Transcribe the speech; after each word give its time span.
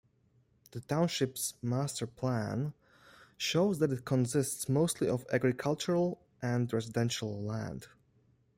The 0.71 0.81
township's 0.81 1.53
master 1.61 2.07
plan 2.07 2.73
shows 3.37 3.77
that 3.77 3.91
it 3.91 4.03
consists 4.03 4.67
mostly 4.67 5.07
of 5.07 5.27
agricultural 5.31 6.19
and 6.41 6.73
residential 6.73 7.39
land. 7.39 7.85